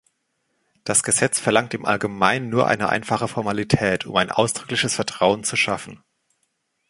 Das 0.83 1.03
Gesetz 1.03 1.39
verlangt 1.39 1.75
im 1.75 1.85
Allgemeinen 1.85 2.49
nur 2.49 2.65
eine 2.67 2.89
einfache 2.89 3.27
Formalität, 3.27 4.07
um 4.07 4.15
ein 4.15 4.31
ausdrückliches 4.31 4.95
Vertrauen 4.95 5.43
zu 5.43 5.55
schaffen. 5.55 6.01